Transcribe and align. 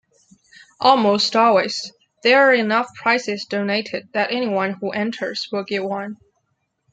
Almost 0.79 1.35
always, 1.35 1.93
there 2.23 2.39
are 2.41 2.53
enough 2.55 2.87
prizes 2.95 3.45
donated 3.47 4.09
that 4.13 4.31
anyone 4.31 4.77
who 4.81 4.89
enters 4.89 5.47
will 5.51 5.63
get 5.63 5.83
one. 5.83 6.17